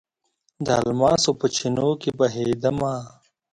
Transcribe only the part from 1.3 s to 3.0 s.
په چېنو کې بهیدمه